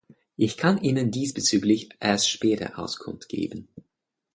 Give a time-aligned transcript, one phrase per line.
[0.35, 3.67] Ich kann Ihnen diesbezüglich erst später Auskunft geben.